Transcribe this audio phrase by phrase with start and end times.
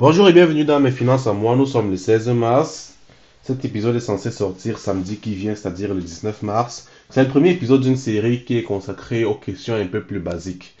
[0.00, 1.56] Bonjour et bienvenue dans Mes Finances à moi.
[1.56, 2.94] Nous sommes le 16 mars.
[3.42, 6.88] Cet épisode est censé sortir samedi qui vient, c'est-à-dire le 19 mars.
[7.10, 10.76] C'est le premier épisode d'une série qui est consacrée aux questions un peu plus basiques.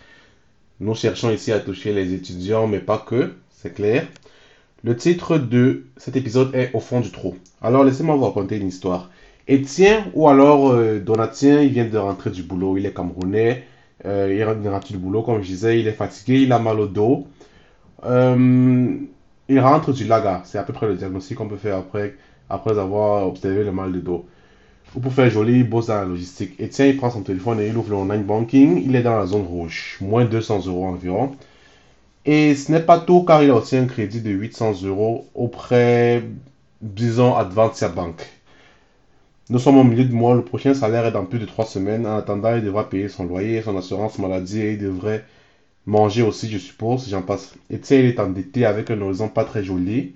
[0.78, 4.06] Nous cherchons ici à toucher les étudiants, mais pas que, c'est clair.
[4.84, 7.34] Le titre de cet épisode est Au fond du trou.
[7.60, 9.10] Alors laissez-moi vous raconter une histoire.
[9.48, 13.64] Étienne, ou alors euh, Donatien, il vient de rentrer du boulot, il est camerounais,
[14.04, 16.86] euh, il rentre du boulot, comme je disais, il est fatigué, il a mal au
[16.86, 17.26] dos.
[18.04, 18.96] Euh,
[19.48, 22.16] il rentre du laga, c'est à peu près le diagnostic qu'on peut faire après,
[22.50, 24.26] après avoir observé le mal de dos.
[24.94, 26.58] Ou pour faire joli, il bosse dans la logistique.
[26.58, 29.26] Étienne, il prend son téléphone et il ouvre le online banking, il est dans la
[29.26, 31.32] zone rouge, moins 200 euros environ.
[32.24, 36.22] Et ce n'est pas tout car il a aussi un crédit de 800 euros auprès,
[36.82, 38.26] disons, Advancia Bank.
[39.50, 42.06] Nous sommes au milieu de mois, le prochain salaire est dans plus de 3 semaines.
[42.06, 45.24] En attendant, il devra payer son loyer, son assurance maladie et il devrait
[45.88, 47.54] manger aussi, je suppose, j'en passe.
[47.70, 50.14] Et il est endetté avec un horizon pas très joli.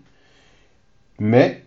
[1.18, 1.64] Mais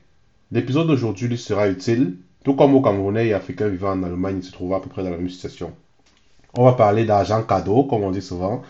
[0.52, 2.16] l'épisode d'aujourd'hui lui sera utile.
[2.44, 5.04] Tout comme au Camerounais et Africains vivant en Allemagne, il se trouve à peu près
[5.04, 5.74] dans la même situation.
[6.56, 8.62] On va parler d'argent cadeau, comme on dit souvent.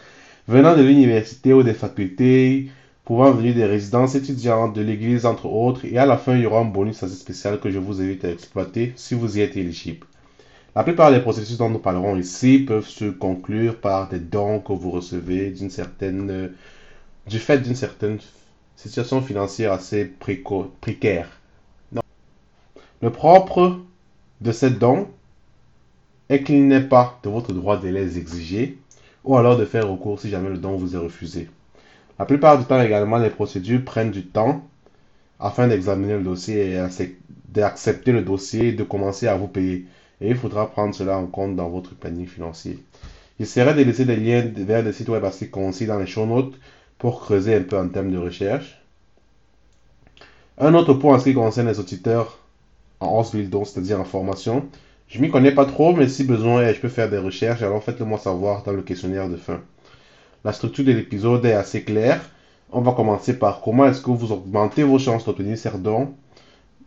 [0.47, 2.69] Venant de l'université ou des facultés,
[3.03, 6.45] pouvant venir des résidences étudiantes, de l'église, entre autres, et à la fin, il y
[6.45, 9.57] aura un bonus assez spécial que je vous invite à exploiter si vous y êtes
[9.57, 10.07] éligible.
[10.75, 14.73] La plupart des processus dont nous parlerons ici peuvent se conclure par des dons que
[14.73, 16.51] vous recevez certaine,
[17.27, 18.17] du fait d'une certaine
[18.75, 20.03] situation financière assez
[20.81, 21.29] précaire.
[23.01, 23.79] Le propre
[24.41, 25.07] de ces dons
[26.27, 28.77] est qu'il n'est pas de votre droit de les exiger
[29.23, 31.49] ou alors de faire recours si jamais le don vous est refusé.
[32.19, 34.61] La plupart du temps également, les procédures prennent du temps
[35.39, 36.85] afin d'examiner le dossier et
[37.47, 39.85] d'accepter le dossier et de commencer à vous payer.
[40.21, 42.79] Et il faudra prendre cela en compte dans votre planning financier.
[43.39, 46.25] Il serait de laisser des liens vers des sites web assez concis dans les show
[46.25, 46.55] notes
[46.97, 48.81] pour creuser un peu en termes de recherche.
[50.57, 52.39] Un autre point en ce qui concerne les auditeurs
[53.01, 54.65] en Osville, donc c'est-à-dire en formation.
[55.09, 58.05] Je m'y connais pas trop, mais si besoin, je peux faire des recherches, alors faites-le
[58.05, 59.61] moi savoir dans le questionnaire de fin.
[60.45, 62.21] La structure de l'épisode est assez claire.
[62.71, 66.13] On va commencer par comment est-ce que vous augmentez vos chances d'obtenir ces dons,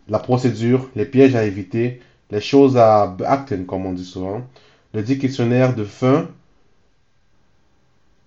[0.09, 2.01] la procédure, les pièges à éviter,
[2.31, 4.43] les choses à acten, comme on dit souvent.
[4.95, 6.29] Le dit questionnaire de fin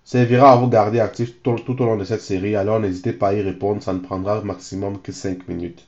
[0.04, 3.34] servira à vous garder actif tout, au long de cette série, alors n'hésitez pas à
[3.34, 5.86] y répondre, ça ne prendra maximum que 5 minutes.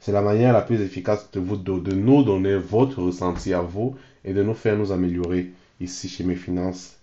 [0.00, 4.42] C'est la manière la plus efficace de, nous donner votre ressenti à vous et de
[4.42, 6.96] nous faire nous améliorer ici chez mes finances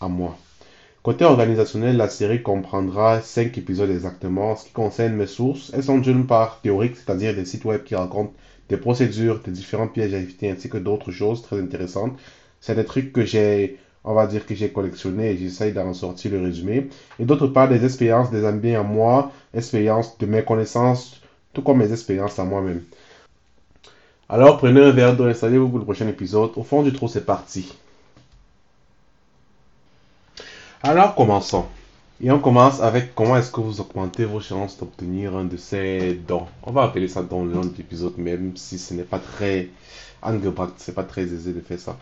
[0.00, 0.36] à moi.
[1.02, 4.52] Côté organisationnel, la série comprendra 5 épisodes exactement.
[4.52, 7.82] En ce qui concerne mes sources, elles sont d'une part théoriques, c'est-à-dire des sites web
[7.84, 8.34] qui racontent
[8.70, 12.16] des procédures, des différents pièges à éviter, ainsi que d'autres choses très intéressantes.
[12.60, 16.30] C'est des trucs que j'ai, on va dire que j'ai collectionné et j'essaye d'en sortir
[16.30, 16.88] le résumé.
[17.18, 21.20] Et d'autre part, des expériences des amis à moi, expériences de mes connaissances,
[21.52, 22.82] tout comme mes expériences à moi-même.
[24.28, 26.52] Alors prenez un verre d'eau, installez-vous pour le prochain épisode.
[26.54, 27.74] Au fond du trou, c'est parti.
[30.84, 31.66] Alors commençons.
[32.22, 36.20] Et on commence avec comment est-ce que vous augmentez vos chances d'obtenir un de ces
[36.28, 36.46] dons.
[36.64, 39.68] On va appeler ça don le long de l'épisode, même si ce n'est pas très
[40.20, 41.96] angebracht, c'est pas très aisé de faire ça.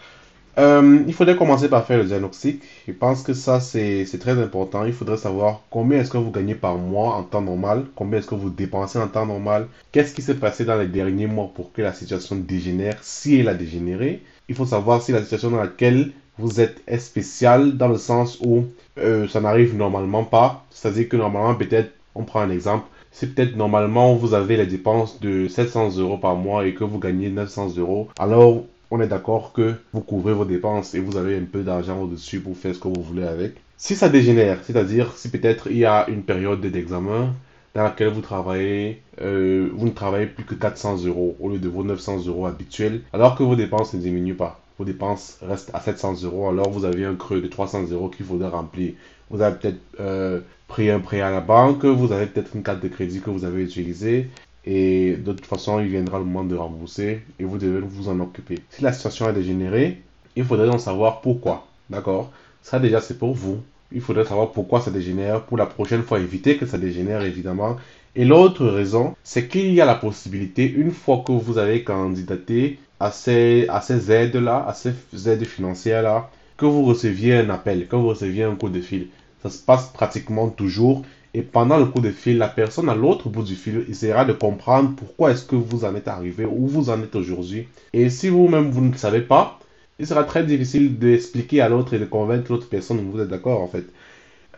[0.58, 2.60] Euh, il faudrait commencer par faire le diagnostic.
[2.88, 4.84] Je pense que ça, c'est très important.
[4.84, 8.26] Il faudrait savoir combien est-ce que vous gagnez par mois en temps normal, combien est-ce
[8.26, 11.72] que vous dépensez en temps normal, qu'est-ce qui s'est passé dans les derniers mois pour
[11.72, 14.24] que la situation dégénère, si elle a dégénéré.
[14.48, 18.64] Il faut savoir si la situation dans laquelle vous êtes spécial dans le sens où
[18.98, 20.64] euh, ça n'arrive normalement pas.
[20.70, 25.20] C'est-à-dire que normalement, peut-être, on prend un exemple, si peut-être normalement vous avez les dépenses
[25.20, 29.52] de 700 euros par mois et que vous gagnez 900 euros, alors on est d'accord
[29.52, 32.80] que vous couvrez vos dépenses et vous avez un peu d'argent au-dessus pour faire ce
[32.80, 33.54] que vous voulez avec.
[33.76, 37.34] Si ça dégénère, c'est-à-dire si peut-être il y a une période d'examen
[37.74, 41.68] dans laquelle vous travaillez, euh, vous ne travaillez plus que 400 euros au lieu de
[41.68, 45.80] vos 900 euros habituels, alors que vos dépenses ne diminuent pas vos dépenses restent à
[45.80, 48.92] 700 euros, alors vous avez un creux de 300 euros qu'il faudra remplir.
[49.30, 52.82] Vous avez peut-être euh, pris un prêt à la banque, vous avez peut-être une carte
[52.82, 54.28] de crédit que vous avez utilisée,
[54.64, 58.20] et de toute façon, il viendra le moment de rembourser, et vous devez vous en
[58.20, 58.60] occuper.
[58.70, 60.00] Si la situation a dégénéré,
[60.36, 61.66] il faudrait donc savoir pourquoi.
[61.90, 62.30] D'accord?
[62.62, 63.58] Ça déjà, c'est pour vous.
[63.92, 67.76] Il faudrait savoir pourquoi ça dégénère, pour la prochaine fois éviter que ça dégénère, évidemment.
[68.14, 72.78] Et l'autre raison, c'est qu'il y a la possibilité, une fois que vous avez candidaté
[73.00, 73.66] à ces,
[74.10, 74.92] aides-là, à ces
[75.28, 79.08] aides financières-là, que vous receviez un appel, que vous receviez un coup de fil.
[79.42, 81.04] Ça se passe pratiquement toujours.
[81.34, 84.32] Et pendant le coup de fil, la personne à l'autre bout du fil essaiera de
[84.32, 87.68] comprendre pourquoi est-ce que vous en êtes arrivé, où vous en êtes aujourd'hui.
[87.92, 89.60] Et si vous-même, vous ne savez pas,
[90.00, 93.28] il sera très difficile d'expliquer à l'autre et de convaincre l'autre personne que vous êtes
[93.28, 93.84] d'accord, en fait.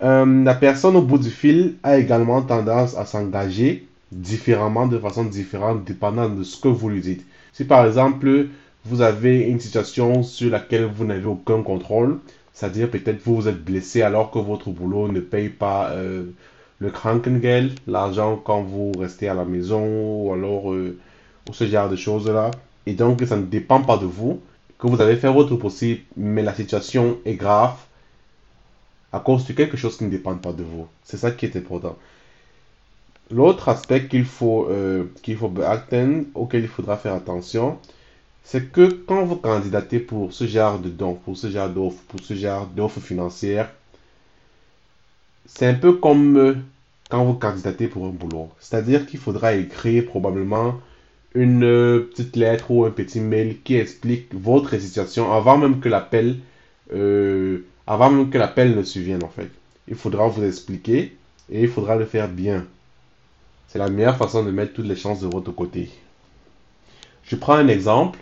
[0.02, 5.24] Euh, la personne au bout du fil a également tendance à s'engager différemment, de façon
[5.24, 7.26] différente, dépendant de ce que vous lui dites.
[7.52, 8.48] Si par exemple,
[8.84, 12.18] vous avez une situation sur laquelle vous n'avez aucun contrôle,
[12.52, 16.24] c'est-à-dire peut-être vous vous êtes blessé alors que votre boulot ne paye pas euh,
[16.78, 20.98] le Krankengeld, l'argent quand vous restez à la maison ou alors euh,
[21.52, 22.50] ce genre de choses-là.
[22.86, 24.40] Et donc ça ne dépend pas de vous,
[24.78, 27.76] que vous avez fait votre possible, mais la situation est grave
[29.12, 30.86] à cause de quelque chose qui ne dépend pas de vous.
[31.04, 31.96] C'est ça qui est important.
[33.30, 35.52] L'autre aspect qu'il faut, euh, qu'il faut
[36.34, 37.78] auquel il faudra faire attention,
[38.42, 42.20] c'est que quand vous candidatez pour ce genre de dons, pour ce genre d'offres, pour
[42.20, 43.70] ce genre d'offres financières,
[45.46, 46.54] c'est un peu comme euh,
[47.08, 48.48] quand vous candidatez pour un boulot.
[48.58, 50.80] C'est-à-dire qu'il faudra écrire probablement
[51.34, 55.88] une euh, petite lettre ou un petit mail qui explique votre situation avant même que
[55.88, 56.38] l'appel
[57.86, 59.48] avant même que l'appel ne survienne en fait.
[59.86, 61.16] Il faudra vous expliquer
[61.50, 62.66] et il faudra le faire bien.
[63.70, 65.90] C'est la meilleure façon de mettre toutes les chances de votre côté.
[67.22, 68.18] Je prends un exemple.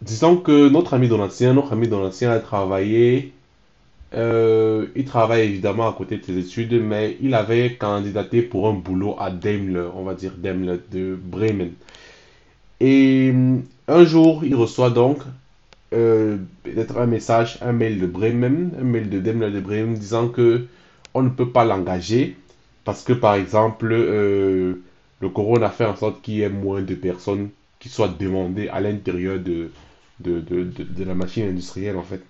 [0.00, 3.32] Disons que notre ami Donatien, notre ami Donatien a travaillé,
[4.14, 8.74] euh, il travaille évidemment à côté de ses études, mais il avait candidaté pour un
[8.74, 11.72] boulot à Daimler, on va dire Daimler de Bremen.
[12.78, 13.34] Et
[13.88, 15.18] un jour, il reçoit donc
[15.92, 20.28] euh, peut-être un message, un mail de Bremen, un mail de Daimler de Bremen disant
[20.28, 20.66] que
[21.12, 22.36] on ne peut pas l'engager
[22.86, 26.94] parce que par exemple le corona a fait en sorte qu'il y ait moins de
[26.94, 27.50] personnes
[27.80, 29.70] qui soient demandées à l'intérieur de,
[30.20, 32.22] de, la machine industrielle en fait.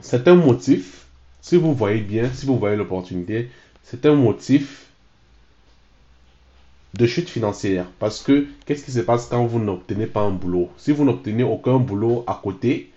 [0.00, 1.06] C'est un motif,
[1.40, 3.50] si vous voyez bien, si vous voyez l'opportunité,
[3.82, 4.86] c'est un motif
[6.94, 7.86] de chute financière.
[7.98, 10.70] Parce que qu'est-ce qui se passe quand vous n'obtenez pas un boulot?
[10.76, 12.90] Si vous n'obtenez aucun boulot à côté,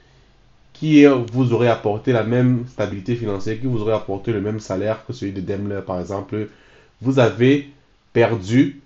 [0.79, 5.05] qui vous aurait apporté la même stabilité financière, qui vous aurait apporté le même salaire
[5.05, 6.47] que celui de Daimler par exemple,
[7.01, 7.69] vous avez
[8.13, 8.79] perdu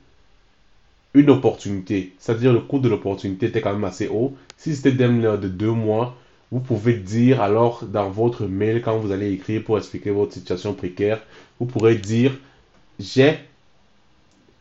[1.13, 2.13] une opportunité.
[2.17, 4.33] C'est-à-dire le coût de l'opportunité était quand même assez haut.
[4.57, 6.17] Si c'était Daimler de deux mois,
[6.51, 10.73] vous pouvez dire alors dans votre mail quand vous allez écrire pour expliquer votre situation
[10.73, 11.21] précaire,
[11.59, 12.31] vous pourrez dire
[12.99, 13.37] j'ai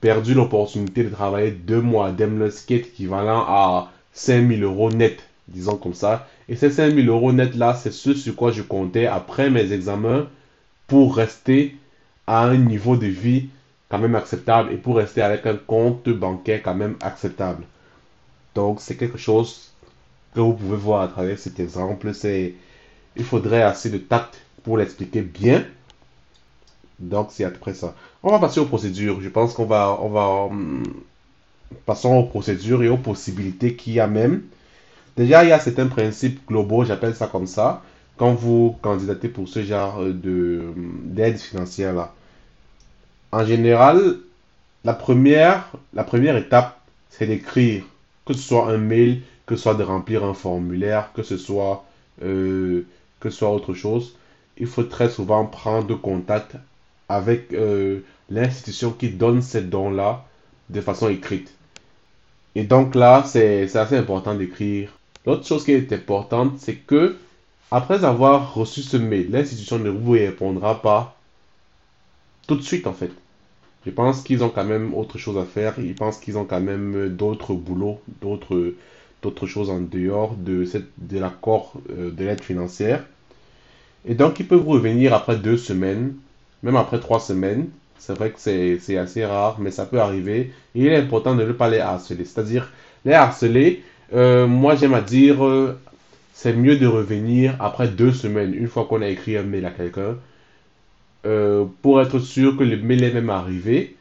[0.02, 4.90] perdu l'opportunité de travailler deux mois à Daimler, ce qui est équivalent à 5000 euros
[4.90, 6.28] net, disons comme ça.
[6.48, 10.28] Et ces 5000 euros net là, c'est ce sur quoi je comptais après mes examens
[10.86, 11.76] pour rester
[12.26, 13.48] à un niveau de vie
[13.88, 17.64] quand même acceptable et pour rester avec un compte bancaire quand même acceptable.
[18.54, 19.72] Donc c'est quelque chose
[20.34, 22.14] que vous pouvez voir à travers cet exemple.
[22.14, 22.54] C'est
[23.16, 25.64] il faudrait assez de tact pour l'expliquer bien.
[26.98, 27.94] Donc c'est à peu près ça.
[28.22, 29.20] On va passer aux procédures.
[29.20, 30.82] Je pense qu'on va on va hum,
[31.86, 34.42] passons aux procédures et aux possibilités qu'il y a même.
[35.16, 37.82] Déjà, il y a certains principes globaux, j'appelle ça comme ça,
[38.16, 40.72] quand vous candidatez pour ce genre de
[41.04, 42.14] d'aide financière là
[43.32, 44.18] en général,
[44.84, 45.66] la première,
[46.36, 46.78] étape,
[47.08, 47.82] c'est d'écrire,
[48.26, 51.84] que ce soit un mail, que ce soit de remplir un formulaire, que ce soit,
[52.22, 52.84] euh,
[53.40, 54.16] autre chose.
[54.58, 56.56] Il faut très souvent prendre contact
[57.08, 60.24] avec euh, l'institution qui donne ces dons-là
[60.68, 61.54] de façon écrite.
[62.54, 64.92] Et donc là, c'est assez important d'écrire.
[65.26, 67.16] L'autre chose qui est importante, c'est que
[67.70, 71.16] après avoir reçu ce mail, l'institution ne vous répondra pas
[72.46, 73.10] tout de suite en fait.
[73.86, 75.74] Je pense qu'ils ont quand même autre chose à faire.
[75.78, 78.74] Ils pensent qu'ils ont quand même d'autres boulots, d'autres
[79.22, 83.04] d'autres choses en dehors de, cette, de l'accord euh, de l'aide financière.
[84.04, 86.14] Et donc, ils peuvent revenir après deux semaines,
[86.62, 87.68] même après trois semaines.
[87.98, 90.52] C'est vrai que c'est assez rare, mais ça peut arriver.
[90.74, 92.24] Il est important de ne pas les harceler.
[92.24, 92.72] C'est-à-dire,
[93.04, 95.78] les harceler, euh, moi j'aime à dire, euh,
[96.34, 99.70] c'est mieux de revenir après deux semaines, une fois qu'on a écrit un mail à
[99.70, 100.16] quelqu'un,
[101.26, 103.96] euh, pour être sûr que le mail est même arrivé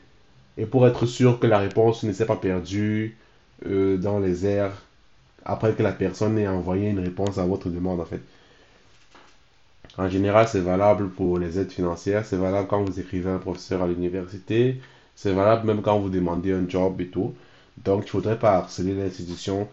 [0.57, 3.17] et pour être sûr que la réponse ne s'est pas perdue
[3.63, 4.73] dans les airs
[5.45, 8.21] après que la personne ait envoyé une réponse à votre demande en fait.
[9.97, 13.83] En général, c'est valable pour les aides financières, c'est valable quand vous écrivez un professeur
[13.83, 14.81] à l'université,
[15.15, 17.35] c'est valable même quand vous demandez un job et tout.
[17.83, 19.67] Donc, il ne faudrait pas harceler l'institution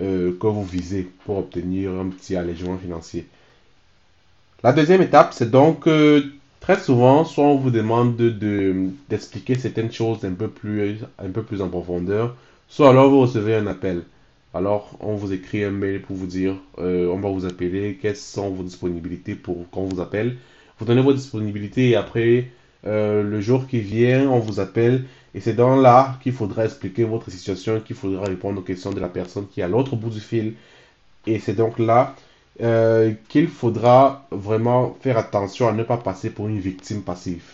[0.00, 3.26] euh, que vous visez pour obtenir un petit allègement financier.
[4.62, 5.86] La deuxième étape, c'est donc
[6.62, 8.16] Très souvent, soit on vous demande
[9.08, 12.36] d'expliquer certaines choses un peu, plus, un peu plus en profondeur,
[12.68, 14.02] soit alors vous recevez un appel.
[14.54, 18.14] Alors, on vous écrit un mail pour vous dire, euh, on va vous appeler, quelles
[18.14, 20.36] sont vos disponibilités pour qu'on vous appelle.
[20.78, 22.46] Vous donnez vos disponibilités et après,
[22.86, 25.06] euh, le jour qui vient, on vous appelle.
[25.34, 29.00] Et c'est dans là qu'il faudra expliquer votre situation, qu'il faudra répondre aux questions de
[29.00, 30.54] la personne qui est à l'autre bout du fil.
[31.26, 32.14] Et c'est donc là
[32.60, 37.44] euh, qu'il faudra vraiment faire attention à ne pas passer pour une victime passive.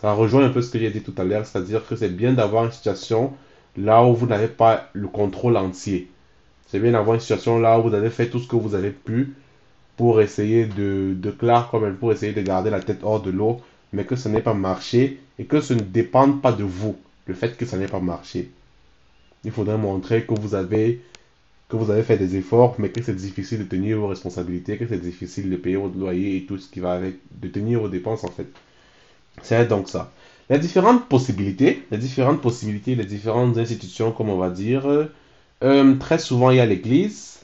[0.00, 2.34] Ça rejoint un peu ce que j'ai dit tout à l'heure, c'est-à-dire que c'est bien
[2.34, 3.32] d'avoir une situation
[3.78, 6.10] là où vous n'avez pas le contrôle entier.
[6.66, 8.90] C'est bien d'avoir une situation là où vous avez fait tout ce que vous avez
[8.90, 9.34] pu
[9.96, 13.62] pour essayer de, de clair comme pour essayer de garder la tête hors de l'eau,
[13.92, 17.34] mais que ce n'est pas marché et que ce ne dépend pas de vous, le
[17.34, 18.50] fait que ça n'ait pas marché.
[19.44, 21.02] Il faudrait montrer que vous avez
[21.68, 24.86] que vous avez fait des efforts, mais que c'est difficile de tenir vos responsabilités, que
[24.86, 27.88] c'est difficile de payer votre loyer et tout ce qui va avec, de tenir vos
[27.88, 28.46] dépenses en fait.
[29.42, 30.12] C'est donc ça.
[30.48, 35.08] Les différentes possibilités, les différentes possibilités, les différentes institutions, comme on va dire,
[35.64, 37.40] euh, très souvent il y a l'église.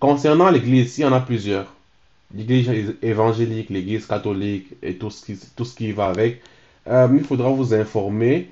[0.00, 1.72] Concernant l'église, il y en a plusieurs.
[2.34, 6.40] L'église évangélique, l'église catholique et tout ce qui, tout ce qui va avec.
[6.86, 8.48] Euh, il faudra vous informer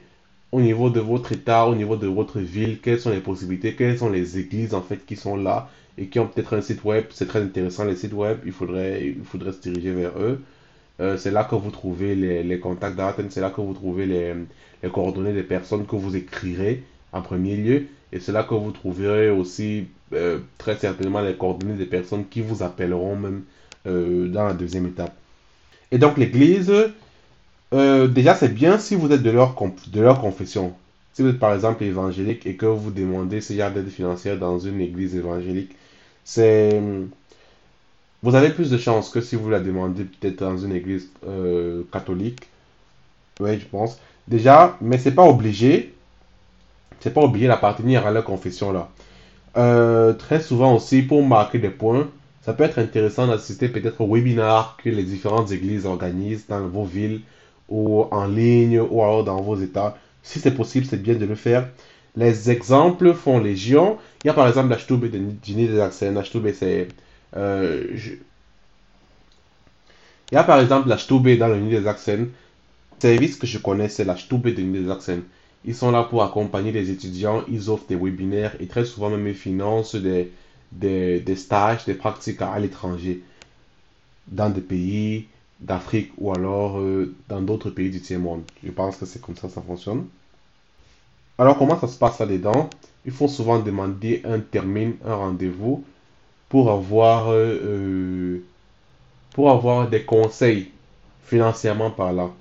[0.53, 3.99] au niveau de votre état, au niveau de votre ville, quelles sont les possibilités, quelles
[3.99, 7.05] sont les églises en fait qui sont là et qui ont peut-être un site web.
[7.11, 10.41] C'est très intéressant les sites web, il faudrait, il faudrait se diriger vers eux.
[11.01, 14.07] Euh, c'est là que vous trouvez les, les contacts d'Athènes, c'est là que vous trouvez
[14.07, 14.35] les,
[14.83, 16.83] les, coordonnées des personnes que vous écrirez
[17.13, 17.87] en premier lieu.
[18.13, 22.41] Et c'est là que vous trouverez aussi euh, très certainement les coordonnées des personnes qui
[22.41, 23.43] vous appelleront même
[23.89, 25.15] euh, dans la deuxième étape.
[25.91, 26.73] Et donc l'église,
[27.73, 29.55] euh, déjà, c'est bien si vous êtes de leur,
[29.89, 30.75] de leur confession.
[31.13, 34.59] Si vous êtes par exemple évangélique et que vous demandez ce genre d'aide financière dans
[34.59, 35.75] une église évangélique,
[36.25, 36.81] c'est
[38.23, 41.83] vous avez plus de chances que si vous la demandez peut-être dans une église euh,
[41.93, 42.41] catholique.
[43.41, 43.99] Oui, je pense.
[44.27, 45.95] Déjà, mais c'est pas obligé.
[47.01, 48.89] C'est pas obligé d'appartenir à leur confession là.
[50.19, 52.09] Très souvent aussi, pour marquer des points,
[52.49, 56.87] ça peut être intéressant d'assister peut-être au webinaire que les différentes églises organisent dans vos
[56.87, 57.21] villes
[57.69, 59.99] ou en ligne ou alors dans vos états.
[60.23, 61.69] Si c'est possible, c'est bien de le faire.
[62.17, 63.99] Les exemples font légion.
[64.25, 66.89] Il y a par exemple la de des c'est.
[67.37, 67.85] Euh,
[70.33, 72.31] Il y a par exemple la dans le Nid des Axen.
[72.99, 75.21] Service que je connais, c'est la de Nid des Axen.
[75.67, 77.45] Ils sont là pour accompagner les étudiants.
[77.47, 80.31] Ils offrent des webinaires et très souvent même ils financent des,
[80.73, 83.23] des, stages, des pratiques à l'étranger
[84.27, 85.27] dans des pays
[85.61, 88.43] d'Afrique ou alors euh, dans d'autres pays du tiers-monde.
[88.63, 90.07] Je pense que c'est comme ça que ça fonctionne.
[91.39, 92.69] Alors comment ça se passe là-dedans
[93.07, 95.85] Il faut souvent demander un termin, un rendez-vous
[96.49, 98.45] pour avoir, euh, euh,
[99.33, 100.71] pour avoir des conseils
[101.25, 102.35] financièrement parlant.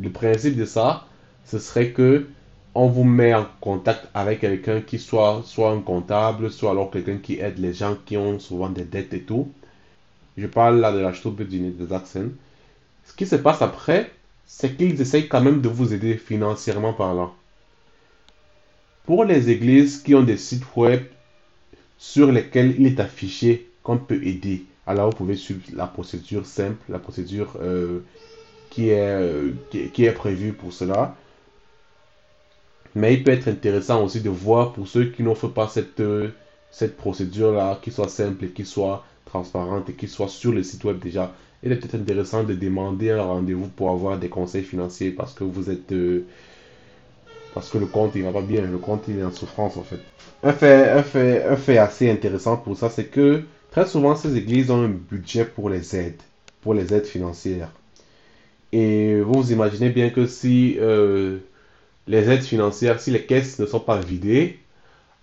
[0.00, 1.04] Le principe de ça,
[1.44, 2.26] ce serait que
[2.74, 7.18] on vous met en contact avec quelqu'un qui soit soit un comptable, soit alors quelqu'un
[7.18, 9.52] qui aide les gens qui ont souvent des dettes et tout.
[10.36, 12.30] Je parle là de la Stube des accents.
[13.04, 14.10] Ce qui se passe après,
[14.46, 17.34] c'est qu'ils essayent quand même de vous aider financièrement parlant.
[19.04, 21.02] Pour les églises qui ont des sites web
[21.98, 26.82] sur lesquels il est affiché qu'on peut aider, alors vous pouvez suivre la procédure simple,
[26.88, 28.00] la procédure euh,
[28.70, 31.16] qui, est, euh, qui, est prévue pour cela.
[32.94, 36.30] Mais il peut être intéressant aussi de voir pour ceux qui n'offrent pas cette, euh,
[36.70, 40.84] cette procédure-là, qui soit simple et qui soit transparente et qui soit sur le site
[40.84, 41.32] web déjà
[41.62, 45.44] il est peut-être intéressant de demander un rendez-vous pour avoir des conseils financiers parce que
[45.44, 46.24] vous êtes euh,
[47.54, 49.82] parce que le compte il va pas bien, le compte il est en souffrance en
[49.82, 50.00] fait.
[50.42, 54.36] Un fait, un fait, un fait assez intéressant pour ça, c'est que très souvent ces
[54.36, 56.22] églises ont un budget pour les aides,
[56.62, 57.70] pour les aides financières.
[58.72, 61.38] Et vous vous imaginez bien que si euh,
[62.06, 64.58] les aides financières, si les caisses ne sont pas vidées,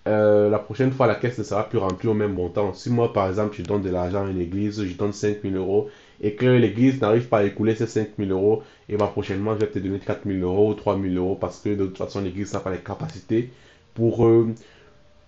[0.07, 2.73] euh, la prochaine fois, la caisse ne sera plus remplie au même montant.
[2.73, 5.89] Si moi, par exemple, je donne de l'argent à une église, je donne 5000 euros
[6.21, 9.67] et que l'église n'arrive pas à écouler ces 5000 euros, et bah, prochainement, je vais
[9.67, 12.71] te donner 4000 euros ou 3000 euros parce que de toute façon, l'église n'a pas
[12.71, 13.51] les capacités
[13.93, 14.53] pour, euh,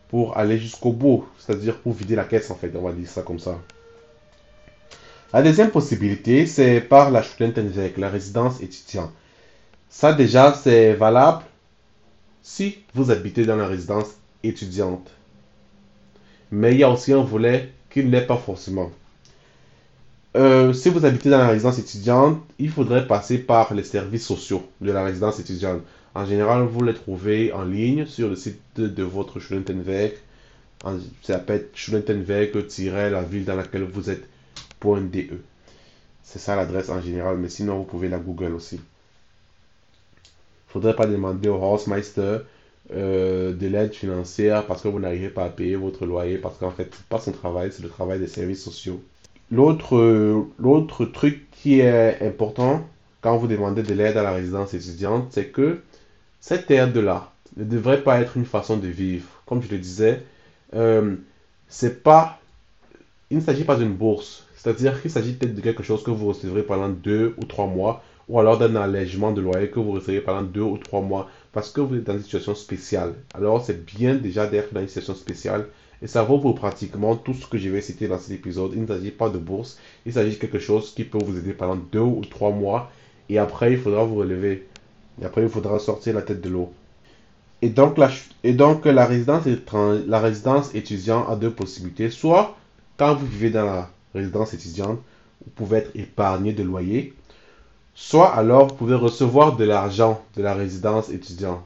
[0.07, 3.21] pour aller jusqu'au bout, c'est-à-dire pour vider la caisse, en fait, on va dire ça
[3.21, 3.59] comme ça.
[5.33, 9.11] La deuxième possibilité, c'est par la avec la résidence étudiante.
[9.89, 11.43] Ça, déjà, c'est valable
[12.41, 14.07] si vous habitez dans la résidence
[14.43, 15.09] étudiante.
[16.51, 18.91] Mais il y a aussi un volet qui n'est pas forcément.
[20.37, 24.63] Euh, si vous habitez dans la résidence étudiante, il faudrait passer par les services sociaux
[24.79, 25.81] de la résidence étudiante.
[26.13, 30.17] En général, vous les trouvez en ligne sur le site de, votre Studentenwerk.
[30.83, 30.93] Ça
[31.23, 34.23] s'appelle Studentenwerk-la ville dans laquelle vous êtes
[34.81, 35.41] .de.
[36.23, 38.79] C'est ça l'adresse en général, mais sinon vous pouvez la Google aussi.
[40.69, 42.39] Faudrait pas demander au Hausmeister
[42.93, 46.71] euh, de l'aide financière parce que vous n'arrivez pas à payer votre loyer, parce qu'en
[46.71, 49.01] fait, c'est pas son travail, c'est le travail des services sociaux.
[49.51, 52.87] L'autre, l'autre truc qui est important
[53.21, 55.81] quand vous demandez de l'aide à la résidence étudiante, c'est que
[56.39, 59.27] cette aide-là ne devrait pas être une façon de vivre.
[59.45, 60.23] Comme je le disais,
[60.75, 61.15] euh,
[62.03, 62.39] pas,
[63.29, 64.45] il ne s'agit pas d'une bourse.
[64.55, 68.03] C'est-à-dire qu'il s'agit peut-être de quelque chose que vous recevrez pendant deux ou trois mois,
[68.29, 71.71] ou alors d'un allègement de loyer que vous recevrez pendant deux ou trois mois, parce
[71.71, 73.15] que vous êtes dans une situation spéciale.
[73.33, 75.67] Alors c'est bien déjà d'être dans une situation spéciale,
[76.01, 78.71] et ça vaut pour pratiquement tout ce que je vais citer dans cet épisode.
[78.75, 81.53] Il ne s'agit pas de bourse, il s'agit de quelque chose qui peut vous aider
[81.53, 82.91] pendant deux ou trois mois,
[83.27, 84.67] et après il faudra vous relever.
[85.21, 86.71] Et après il faudra sortir la tête de l'eau.
[87.61, 89.43] Et donc, la, résidence,
[90.07, 92.09] la résidence étudiante a deux possibilités.
[92.09, 92.55] Soit
[92.97, 94.99] quand vous vivez dans la résidence étudiante,
[95.43, 97.13] vous pouvez être épargné de loyer.
[98.01, 101.61] Soit alors vous pouvez recevoir de l'argent de la résidence étudiante.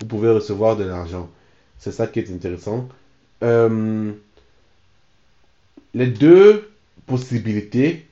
[0.00, 1.28] Vous pouvez recevoir de l'argent.
[1.76, 2.88] C'est ça qui est intéressant.
[3.42, 4.12] Euh,
[5.92, 6.70] les deux
[7.04, 8.06] possibilités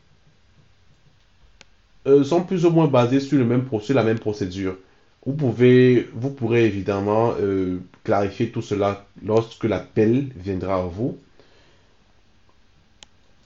[2.09, 4.77] euh, sont plus ou moins basées sur, le même, la même procédure.
[5.25, 11.17] Vous, pouvez, pourrez évidemment euh, clarifier tout cela lorsque l'appel viendra à vous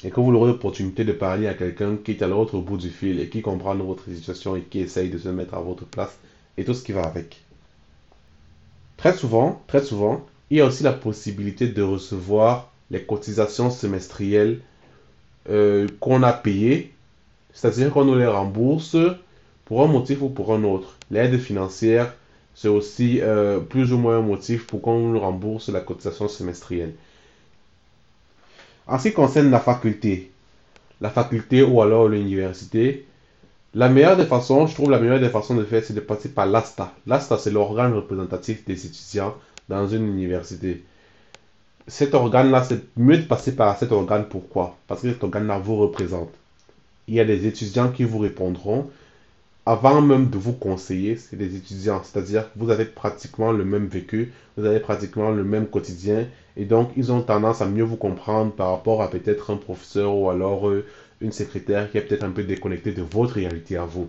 [0.04, 2.90] et que vous aurez l'opportunité de parler à quelqu'un qui est à l'autre bout du
[2.90, 6.16] fil et qui comprend votre situation et qui essaye de se mettre à votre place
[6.56, 7.40] et tout ce qui va avec.
[8.96, 14.60] Très souvent, très souvent, il y a aussi la possibilité de recevoir les cotisations semestrielles
[15.50, 16.92] euh, qu'on a payées,
[17.52, 18.96] c'est-à-dire qu'on nous les rembourse
[19.64, 20.96] pour un motif ou pour un autre.
[21.10, 22.14] L'aide financière,
[22.54, 26.94] c'est aussi euh, plus ou moins un motif pour qu'on nous rembourse la cotisation semestrielle.
[28.88, 30.32] En ce qui concerne la faculté,
[31.02, 33.06] la faculté ou alors l'université,
[33.74, 36.30] la meilleure des façons, je trouve la meilleure des façons de faire, c'est de passer
[36.30, 36.92] par l'ASTA.
[37.06, 39.34] L'ASTA, c'est l'organe représentatif des étudiants
[39.68, 40.82] dans une université.
[41.86, 44.24] Cet organe-là, c'est mieux de passer par cet organe.
[44.26, 44.76] Pourquoi?
[44.86, 46.32] Parce que cet organe-là vous représente.
[47.08, 48.90] Il y a des étudiants qui vous répondront
[49.68, 52.00] avant même de vous conseiller, c'est des étudiants.
[52.02, 56.26] C'est-à-dire que vous avez pratiquement le même vécu, vous avez pratiquement le même quotidien.
[56.56, 60.16] Et donc, ils ont tendance à mieux vous comprendre par rapport à peut-être un professeur
[60.16, 60.86] ou alors euh,
[61.20, 64.08] une secrétaire qui est peut-être un peu déconnectée de votre réalité à vous.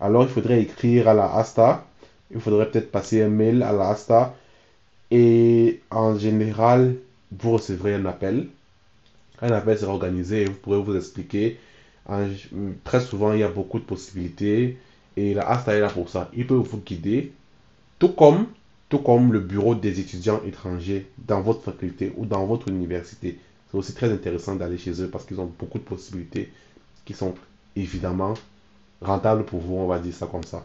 [0.00, 1.84] Alors, il faudrait écrire à la ASTA.
[2.32, 4.36] Il faudrait peut-être passer un mail à la ASTA.
[5.10, 6.94] Et en général,
[7.36, 8.46] vous recevrez un appel.
[9.40, 11.58] Un appel sera organisé et vous pourrez vous expliquer.
[12.84, 14.78] très souvent, il y a beaucoup de possibilités.
[15.16, 16.30] Et la ASTA est là pour ça.
[16.34, 17.32] Il peut vous guider,
[17.98, 18.46] tout comme,
[18.88, 23.38] tout comme le bureau des étudiants étrangers dans votre faculté ou dans votre université.
[23.70, 26.52] C'est aussi très intéressant d'aller chez eux parce qu'ils ont beaucoup de possibilités
[27.04, 27.34] qui sont
[27.76, 28.34] évidemment
[29.00, 30.64] rentables pour vous, on va dire ça comme ça.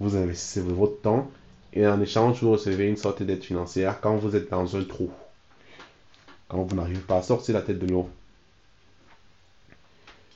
[0.00, 1.30] Vous investissez votre temps
[1.72, 5.10] et en échange, vous recevez une sorte d'aide financière quand vous êtes dans un trou.
[6.48, 8.10] Quand vous n'arrivez pas à sortir la tête de l'eau.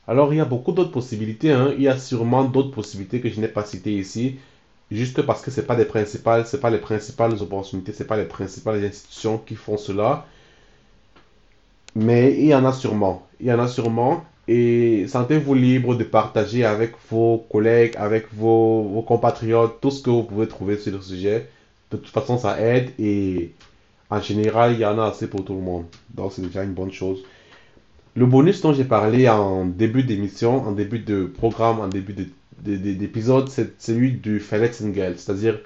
[0.08, 1.52] Alors, il y a beaucoup d'autres possibilités.
[1.52, 1.74] Hein.
[1.76, 4.36] Il y a sûrement d'autres possibilités que je n'ai pas citées ici.
[4.90, 8.24] Juste parce que ce pas des principales, c'est pas les principales opportunités, ce pas les
[8.24, 10.26] principales institutions qui font cela.
[11.96, 13.26] Mais il y en a sûrement.
[13.40, 14.24] Il y en a sûrement.
[14.48, 20.22] Et sentez-vous libre de partager avec vos collègues, avec vos, compatriotes, tout ce que vous
[20.22, 21.48] pouvez trouver sur le sujet.
[21.90, 23.52] De toute façon, ça aide et
[24.10, 25.86] en général, il y en a assez pour tout le monde.
[26.14, 27.24] Donc, c'est déjà une bonne chose.
[28.16, 32.14] Le bonus dont j'ai parlé en début d'émission, en début de programme, en début
[32.62, 35.58] d'épisode, c'est celui du Verletzengeld, c'est-à-dire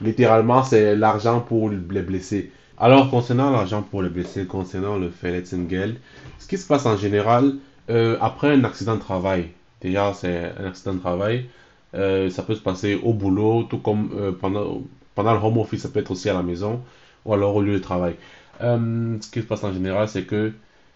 [0.00, 2.52] littéralement c'est l'argent pour les blessés.
[2.78, 5.96] Alors concernant l'argent pour les blessés, concernant le Verletzengeld,
[6.38, 7.54] ce qui se passe en général
[7.90, 9.48] euh, après un accident de travail,
[9.80, 11.46] déjà c'est un accident de travail,
[11.94, 14.82] euh, ça peut se passer au boulot, tout comme euh, pendant,
[15.16, 16.80] pendant le home office, ça peut être aussi à la maison
[17.24, 18.14] ou alors au lieu de travail.
[18.60, 20.52] ce qui se passe en général, c'est que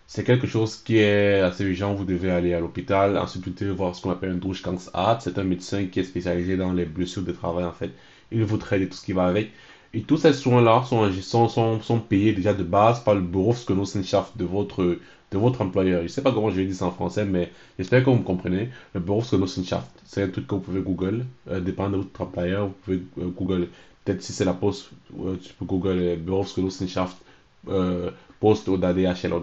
[0.06, 1.94] c'est quelque chose qui est assez urgent.
[1.94, 3.16] Vous devez aller à l'hôpital.
[3.16, 5.22] Ensuite, vous devez voir ce qu'on appelle un Durchgangsarzt.
[5.22, 7.90] C'est un médecin qui est spécialisé dans les blessures de travail, en fait.
[8.30, 9.50] Il vous traite et tout ce qui va avec.
[9.94, 14.98] Et tous ces soins-là sont, payés déjà de base par le Berufsgenossenschaft de votre,
[15.30, 16.00] de votre employeur.
[16.00, 18.16] Je ne sais pas comment je vais dire ça en français, mais j'espère que vous
[18.16, 18.70] me comprenez.
[18.94, 21.24] Le Berufsgenossenschaft, c'est un truc que vous pouvez Google.
[21.48, 23.68] Euh, dépendant de votre employeur, vous pouvez euh, Google.
[24.04, 27.16] Peut-être si c'est la poste, tu peux Google euh, Berufsgenossenschaft
[28.40, 29.40] poste au DHL ou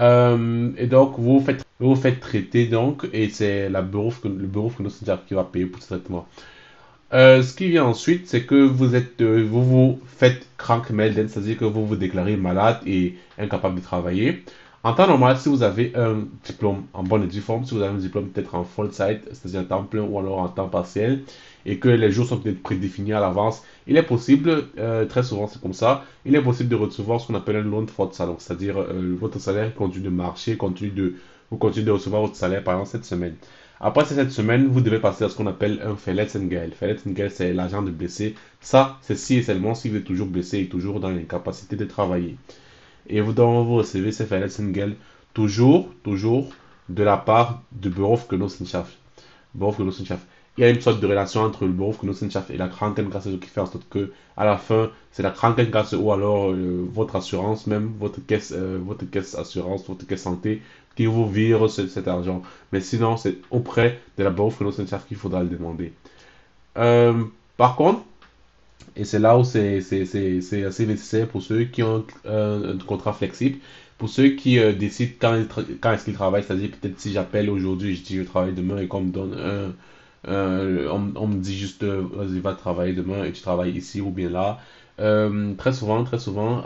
[0.00, 4.70] euh, et donc, vous faites, vous faites traiter, donc, et c'est la bureau, le bureau
[5.26, 6.26] qui va payer pour ce traitement.
[7.14, 11.56] Euh, ce qui vient ensuite, c'est que vous êtes, euh, vous vous faites krankmelden, c'est-à-dire
[11.56, 14.44] que vous vous déclarez malade et incapable de travailler.
[14.84, 17.82] En temps normal, si vous avez un diplôme en bonne et due forme, si vous
[17.82, 20.68] avez un diplôme peut-être en full site, c'est-à-dire en temps plein ou alors en temps
[20.68, 21.24] partiel,
[21.66, 25.48] et que les jours sont peut-être prédéfinis à l'avance, il est possible, euh, très souvent
[25.48, 28.36] c'est comme ça, il est possible de recevoir ce qu'on appelle un loan for salon,
[28.38, 31.14] c'est-à-dire euh, votre salaire continue de marcher, continue de
[31.50, 33.34] vous continuez de recevoir votre salaire pendant cette semaine.
[33.80, 36.74] Après cette semaine, vous devez passer à ce qu'on appelle un Verletzengeld.
[36.78, 38.34] Verletzengeld, c'est l'argent de blessé.
[38.60, 41.84] Ça, c'est si et seulement si vous êtes toujours blessé et toujours dans l'incapacité de
[41.84, 42.36] travailler.
[43.08, 44.96] Et donc, vous recevez ce Verletzengeld
[45.34, 46.50] toujours, toujours
[46.88, 48.18] de la part de Bureau.
[49.54, 50.26] Bureau Genossenschaft
[50.58, 53.60] il y a une sorte de relation entre le Berufsgenossenschaft et la Krankenkasse qui fait
[53.60, 57.92] en sorte que à la fin c'est la Krankenkasse ou alors euh, votre assurance même
[58.00, 60.60] votre caisse euh, votre caisse assurance votre caisse santé
[60.96, 62.42] qui vous vire cet argent.
[62.72, 65.92] Mais sinon c'est auprès de la Berufsgenossenschaft qu'il faudra le demander.
[66.76, 67.22] Euh,
[67.56, 68.00] par contre
[68.98, 73.58] et c'est là où c'est assez nécessaire pour ceux qui ont un, contrat flexible
[73.96, 75.44] pour ceux qui décident quand,
[75.80, 78.86] quand est-ce qu'ils travaillent c'est-à-dire peut-être si j'appelle aujourd'hui je dis je travaille demain et
[78.86, 79.72] qu'on me donne un
[80.26, 84.10] euh, on, me dit juste, euh, vas-y, va travailler demain et tu travailles ici ou
[84.10, 84.58] bien là.
[85.00, 86.64] Euh, très souvent, très souvent,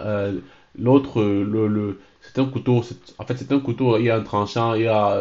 [0.78, 2.84] l'autre, le c'est un couteau,
[3.18, 5.18] en fait, c'est un couteau, il y a un tranchant, il y a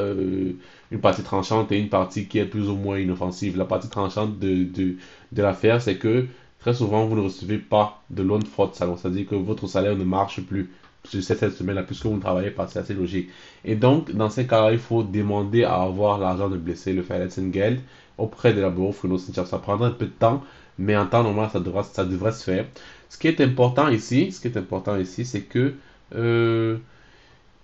[0.91, 3.57] une partie tranchante et une partie qui est plus ou moins inoffensive.
[3.57, 4.95] La partie tranchante de, de,
[5.31, 6.27] de l'affaire, c'est que
[6.61, 10.03] très souvent, vous ne recevez pas de loan fraud salon, c'est-à-dire que votre salaire ne
[10.03, 10.69] marche plus
[11.03, 13.29] cette semaine-là, puisque vous ne travaillez pas, c'est assez logique.
[13.65, 17.03] Et donc, dans ces cas-là, il faut demander à avoir l'argent de blessé, le
[17.51, 17.81] Geld
[18.17, 20.43] auprès de la Bureau Ça prendra un peu de temps,
[20.77, 22.65] mais en temps normal, ça devrait, ça devrait se faire.
[23.09, 25.73] Ce qui est important ici, ce qui est important ici, c'est que
[26.15, 26.77] euh,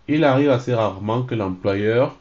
[0.08, 2.18] il arrive assez rarement que l'employeur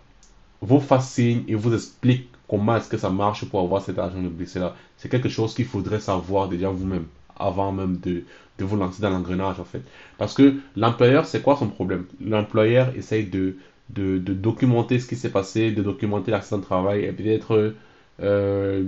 [0.60, 4.22] vous fasse signe et vous explique comment est-ce que ça marche pour avoir cet argent
[4.22, 4.74] de blessé là.
[4.96, 7.06] C'est quelque chose qu'il faudrait savoir déjà vous-même
[7.38, 8.24] avant même de,
[8.58, 9.82] vous lancer dans l'engrenage en fait.
[10.18, 12.06] Parce que l'employeur, c'est quoi son problème?
[12.24, 13.56] L'employeur essaye de,
[13.90, 17.74] documenter ce qui s'est passé, de documenter l'accident de travail et peut-être
[18.22, 18.82] euh,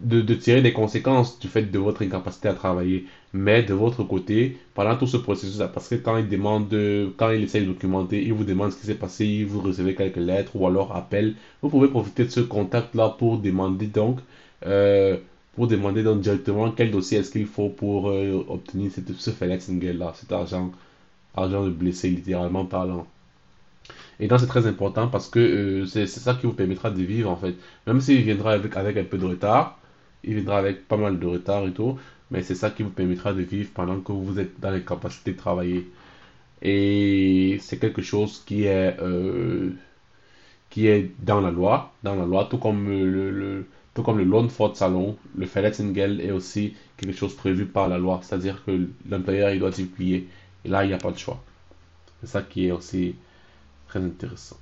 [0.00, 3.06] de, de, tirer des conséquences du fait de votre incapacité à travailler.
[3.32, 6.68] Mais de votre côté, pendant tout ce processus, parce que quand il demande,
[7.16, 10.16] quand il essaie de documenter, il vous demande ce qui s'est passé, vous recevez quelques
[10.16, 14.20] lettres ou alors appel, vous pouvez profiter de ce contact-là pour demander donc,
[14.66, 15.16] euh,
[15.56, 20.12] pour demander donc directement quel dossier est-ce qu'il faut pour euh, obtenir cette, ce là
[20.14, 20.70] cet argent,
[21.36, 23.06] argent de blessé littéralement parlant.
[24.20, 27.30] Et donc c'est très important parce que euh, c'est ça qui vous permettra de vivre
[27.30, 27.54] en fait.
[27.86, 29.78] Même s'il viendra avec, avec un peu de retard,
[30.26, 31.98] il viendra avec pas mal de retard et tout,
[32.30, 35.32] mais c'est ça qui vous permettra de vivre pendant que vous êtes dans les capacités
[35.32, 35.86] de travailler.
[36.62, 39.70] Et c'est quelque chose qui est, euh,
[40.70, 44.24] qui est dans la loi, dans la loi, tout comme le, le tout comme le
[44.24, 49.50] loan for salon, le est aussi quelque chose prévu par la loi, c'est-à-dire que l'employeur
[49.50, 50.28] il doit y payer.
[50.64, 51.40] Et là, il n'y a pas de choix.
[52.20, 53.14] C'est ça qui est aussi
[53.94, 54.56] intéressant.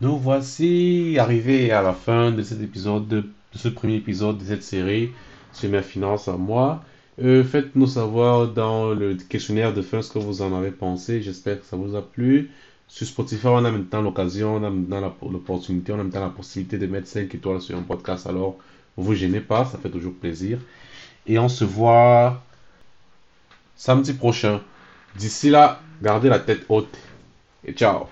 [0.00, 3.24] Nous voici arrivés à la fin de cet épisode, de,
[3.58, 5.10] ce premier épisode de cette série
[5.52, 6.82] sur mes finances à moi.
[7.20, 11.20] Euh, faites-nous savoir dans le questionnaire de fin ce que vous en avez pensé.
[11.20, 12.50] J'espère que ça vous a plu.
[12.86, 16.78] Sur Spotify, on a maintenant l'occasion, on a maintenant l'opportunité, on a maintenant la possibilité
[16.78, 18.26] de mettre 5 étoiles sur un podcast.
[18.26, 18.56] Alors,
[18.96, 20.58] vous gênez pas, ça fait toujours plaisir.
[21.26, 22.42] Et on se voit
[23.76, 24.60] samedi prochain.
[25.16, 26.96] D'ici là, gardez la tête haute.
[27.68, 28.08] E tchau.